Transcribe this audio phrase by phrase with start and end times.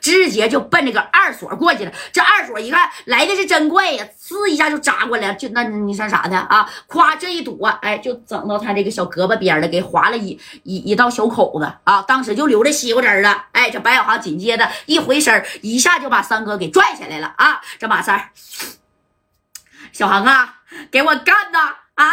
[0.00, 1.92] 直接就奔这个二锁过去了。
[2.12, 5.32] 这二锁一看来的是真快呀，呲一下就扎过来。
[5.34, 6.68] 就那你说啥的啊？
[6.86, 12.02] 夸这一躲，哎，就整到他这个小胳膊边了，给划了一一一道小口子啊！
[12.02, 13.46] 当时就流着西瓜汁了。
[13.52, 17.60] 哎，这白小航紧接着一回身，一下就把三哥给拽下来了啊！
[17.78, 18.30] 这马三，
[19.92, 20.56] 小航啊，
[20.90, 22.04] 给我干呐啊！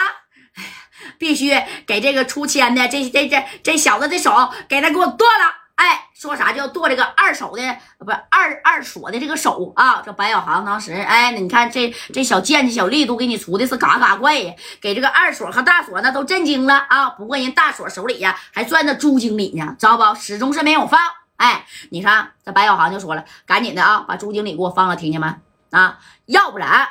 [1.17, 1.51] 必须
[1.85, 5.62] 给这个出千的这这这这小子的手给他给我剁了！
[5.75, 10.01] 哎，说啥就要剁这个二手的，不是二二锁的这个手啊！
[10.05, 17.09] 这白小航当时，哎，你看这这小剑的、小力度给你出的是嘎嘎怪呀，给这个二锁和大锁那都震惊了啊！
[17.09, 20.19] 不过人大锁手里呀还攥着朱经理呢，知道不？
[20.19, 20.99] 始终是没有放。
[21.37, 25.27] 哎，你看这白小航就说了，赶紧的啊，把朱经理给我放了，听见没？
[25.71, 26.87] 啊，要不然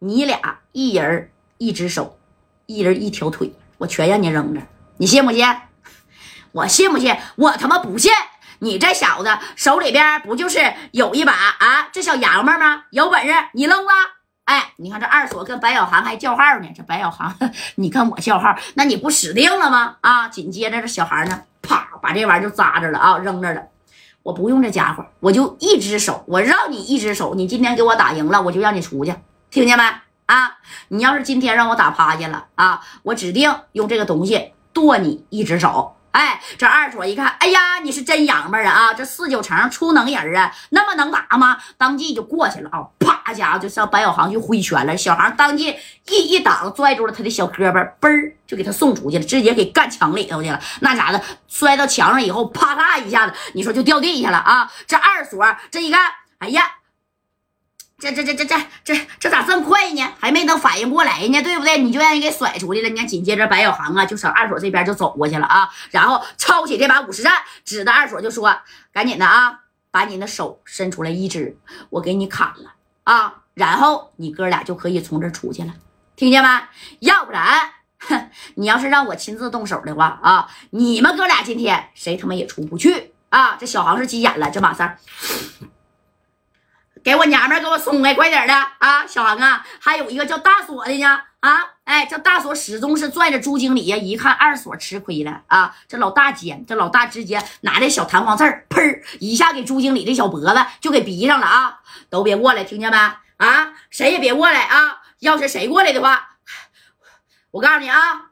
[0.00, 2.18] 你俩一人一只手。
[2.66, 4.62] 一人一条腿，我全让你扔了，
[4.96, 5.46] 你信不信？
[6.54, 7.16] 我信不信？
[7.34, 8.12] 我他妈不信！
[8.60, 11.88] 你这小子手里边不就是有一把啊？
[11.90, 12.84] 这小洋们吗？
[12.90, 13.90] 有本事你扔了！
[14.44, 16.68] 哎，你看这二锁跟白小航还叫号呢。
[16.76, 17.34] 这白小航，
[17.74, 19.96] 你跟我叫号，那你不死定了吗？
[20.00, 20.28] 啊！
[20.28, 23.60] 紧接着这小孩呢，啪，把这玩意儿就扎着了啊，扔着了。
[24.22, 29.12] 我不用这家伙，我就一只手，我让你一只手，你今天给我打赢了，我就让你出去，
[29.50, 29.82] 听见没？
[30.26, 30.58] 啊！
[30.86, 35.96] 你要是今天让我打趴下了啊，我指定用这个东西剁你一只手。
[36.14, 38.94] 哎，这二锁一看，哎呀，你是真洋们啊！
[38.94, 41.58] 这四九城出能人啊，那么能打吗？
[41.76, 42.86] 当即就过去了啊！
[43.00, 44.96] 啪，家伙就向白小航就挥拳了。
[44.96, 45.76] 小航当即
[46.06, 50.60] 一一挡，拽住了他的小胳膊，嘣儿就给他送出去了，直接给干墙里头去了。
[50.82, 54.70] 那家伙摔到墙上以后，啪嗒一下子，你说就掉地下了啊！
[54.86, 56.00] 这二锁这一看，
[56.38, 56.64] 哎呀！
[58.12, 60.12] 这这这这这这这咋这么快呢？
[60.20, 61.78] 还没等反应过来呢，对不对？
[61.78, 62.88] 你就让人给甩出去了。
[62.88, 67.32] 你看，紧接着白小航啊，就上二锁这边就走过去了啊，然后抄起这把五十战，
[67.64, 68.54] 指着二锁就说
[68.92, 69.60] ：“赶紧的啊，
[69.90, 71.56] 把你的手伸出来一只，
[71.88, 72.72] 我给你砍了
[73.04, 75.72] 啊，然后你哥俩就可以从这出去了，
[76.16, 76.48] 听见没？
[77.00, 83.56] 要不然，哼，你要是让我亲自动手的话啊，你们哥俩今天谁他妈也出不去啊！
[83.58, 84.98] 这小航是急眼了，这马三。”
[87.04, 89.06] 给我娘们，给我松开，快点的啊！
[89.06, 91.60] 小王啊，还有一个叫大锁的呢啊！
[91.84, 93.96] 哎，这大锁始终是拽着朱经理呀。
[93.98, 101.80] 一看二锁吃亏了啊，这老大尖，这老大直接拿这小弹簧刺儿，砰一下给朱经理的小脖子就给逼上了啊！
[102.08, 102.96] 都别过来，听见没？
[103.36, 105.02] 啊，谁也别过来啊！
[105.18, 106.36] 要是谁过来的话，
[107.50, 108.30] 我告诉你啊，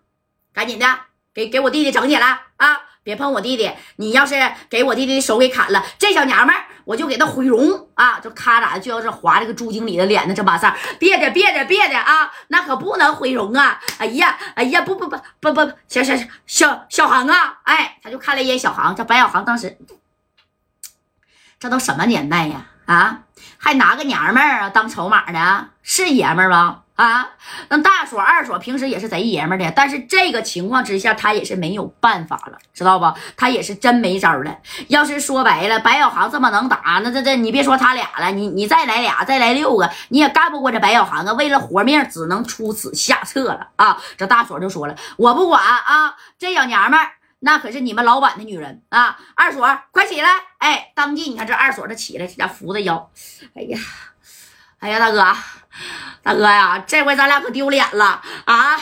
[0.54, 0.86] 赶紧的
[1.34, 2.80] 给给我弟弟整起来啊！
[3.04, 3.70] 别碰我弟弟！
[3.96, 4.34] 你要是
[4.70, 8.20] 给我弟弟的手给砍了，这小娘们儿我就给他毁容啊！
[8.20, 10.34] 就咔嚓就要是划这个朱经理的脸呢？
[10.34, 13.80] 这把扇别的别的别的啊，那可不能毁容啊！
[13.98, 16.14] 哎呀哎呀，不不不不不，小小
[16.46, 17.58] 小小航啊！
[17.64, 19.76] 哎，他就看了一眼小航，这白小航当时，
[21.58, 22.66] 这都什么年代呀？
[22.86, 23.20] 啊，
[23.58, 25.68] 还拿个娘们儿啊当筹码呢？
[25.82, 26.78] 是爷们儿吗？
[26.94, 27.30] 啊，
[27.68, 33.12] 那大锁二锁平时也是贼爷们的，但是这个情况之下，他也是没有办法了，知道不？
[33.36, 34.58] 他也是真没招了。
[34.88, 41.32] 要是说白了，白小航这么能打，那这这你别说他俩了，你你再来俩，再来六个，你也干不过这白小航啊！
[41.32, 43.98] 为了活命，只能出此下策了啊！
[44.16, 47.00] 这大锁就说了，我不管啊，这小娘们
[47.44, 49.18] 那可是你们老板的女人啊！
[49.34, 50.30] 二锁，快起来！
[50.58, 53.10] 哎，当即你看这二锁这起来，这家扶着腰，
[53.56, 53.78] 哎呀，
[54.78, 55.36] 哎呀，大哥。
[56.22, 58.76] 大哥呀，这回咱俩可丢脸了啊！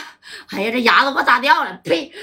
[0.51, 1.73] 哎呀，这牙都快砸掉了！
[1.83, 2.13] 呸！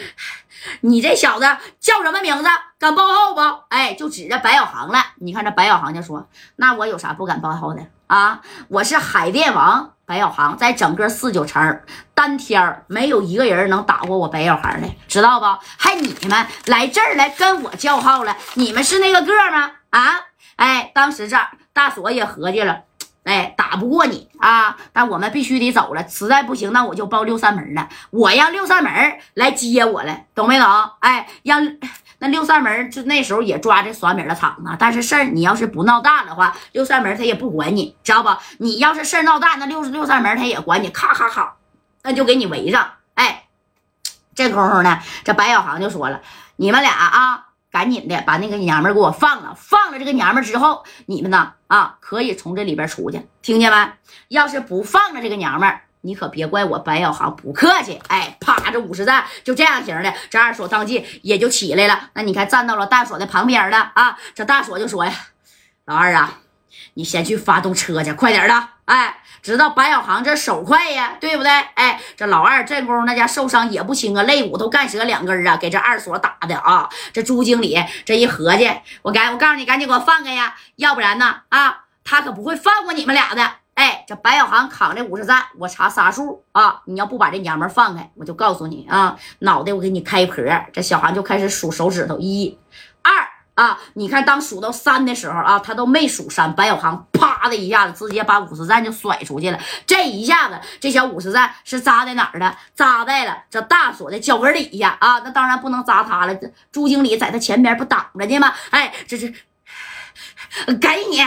[0.82, 2.48] 你这小子叫什么名字？
[2.78, 3.40] 敢报号不？
[3.70, 5.04] 哎，就指着白小航了。
[5.16, 8.42] 你看这白小航就说：“那我有啥不敢报号的啊？
[8.68, 11.82] 我是海淀王白小航，在整个四九城
[12.14, 15.44] 单天没有一个人能打过我白小航的，知道不？
[15.76, 18.34] 还你们来这儿来跟我叫号了？
[18.54, 19.70] 你们是那个个吗？
[19.90, 20.20] 啊？
[20.56, 21.36] 哎，当时这
[21.74, 22.84] 大锁也合计了。”
[23.24, 24.76] 哎，打不过你啊！
[24.92, 27.88] 但我们必须得走了，实在不行，那我就报六扇门了。
[28.10, 30.66] 我让六扇门来接我了，懂没懂？
[31.00, 31.76] 哎，让
[32.20, 34.74] 那六扇门就那时候也抓这耍米的场子。
[34.78, 38.30] 但是事儿你要是不闹大的话，六扇门他也不管你，知道不？
[38.58, 41.56] 你要是事儿闹大，那六六扇门他也管你，咔咔咔，
[42.04, 42.92] 那就给你围上。
[43.12, 43.44] 哎，
[44.34, 46.22] 这功夫呢，这白小航就说了
[46.56, 47.44] ：“你们俩啊。”
[47.78, 53.92] 赶紧的把那个娘们给我放了，放了这个娘们之后，你们呢啊可以从这里边出去，听见没？
[54.26, 58.02] 要是不放了这个娘们，你可别怪我白小航不客气。
[58.08, 62.10] 哎，啪，这五十赞就这样型的，这二锁当即也就起来了。
[62.14, 65.12] 那你看站到了大锁的旁边了啊，这大锁就说呀
[65.86, 66.36] ：“老二啊，
[66.98, 68.68] 你先去发动车去，快点的！
[68.86, 71.52] 哎，知道白小航这手快呀，对不对？
[71.74, 76.88] 哎，这老二这功夫那家受伤也不轻啊，肋骨都干折两根啊，给这二所打的啊！
[77.12, 78.68] 这朱经理这一合计，
[79.02, 83.48] 我赶我告诉你，赶紧给我放开呀，要不然呢啊，他可不会放过你们俩的。
[83.74, 86.82] 哎，这白小航扛着五十赞，我查仨数啊！
[86.86, 90.44] 你要不把这娘们放开，我就告诉你啊，脑袋我给你开破。
[90.72, 92.58] 这小航就开始数手指头，一、
[93.58, 93.76] 啊！
[93.94, 99.58] 你看，当数到三的时候啊，他都没数三，白小航啪的一下子直接把五十赞就甩出去了。
[99.84, 102.56] 这一下子，这小五十赞是扎在哪儿了？
[102.76, 105.18] 扎在了这大锁的脚跟底下啊！
[105.24, 106.38] 那当然不能扎他了，
[106.70, 108.54] 朱经理在他前边不挡着呢吗？
[108.70, 109.34] 哎，这是
[110.80, 111.26] 给你。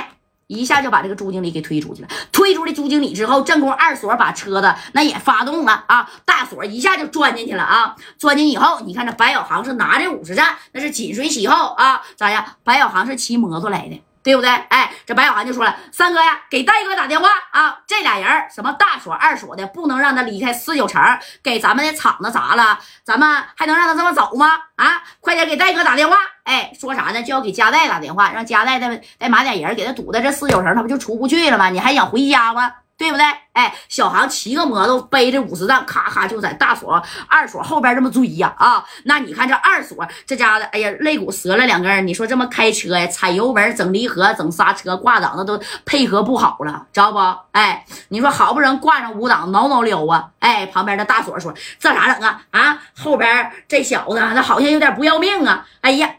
[0.56, 12.46] 一下就把这个朱经理给推出去了，推出了朱经理之后，正宫二所把车子那也发动了啊，大锁一下就钻进去了啊，钻进以后，你看这白小航是拿着五十站，那是紧随其后啊，咋样？
[12.64, 14.02] 白小航是骑摩托来的。
[14.24, 14.50] 对不对？
[14.50, 17.80] 哎，这白小涵就说了：“三哥呀，给戴哥打电话啊！
[17.88, 21.02] 这俩人什么大锁、二锁的，不能让他离开四九城，
[21.44, 24.48] 给咱们的厂子砸了，咱们还能让他这么走吗？
[24.76, 26.18] 啊，快点给戴哥打电话！
[26.44, 27.24] 哎，说啥呢？
[27.24, 31.70] 就要给加代打电话，让加代再再买点人给他堵在这四九城，他不就出不去了吗？
[31.70, 32.72] 你还想回家吗？”
[33.02, 33.26] 对不对？
[33.54, 38.54] 哎，小航骑个摩托，背着五十弹，咔咔就在大锁、二锁后边这么追呀！
[38.58, 42.06] 啊，那你看这二锁这家的，哎呀，肋骨折了两根。
[42.06, 47.20] 你说这么开车呀，踩油门、整离合、整刹车、挂档，那都配合不好了，知道不？
[47.54, 50.30] 哎，你说好不容易挂上五档，挠挠撩啊！
[50.40, 52.42] 哎，旁边的大锁说：“这咋整啊？
[52.52, 55.66] 啊，后边这小子那好像有点不要命啊！
[55.82, 56.10] 哎呀！”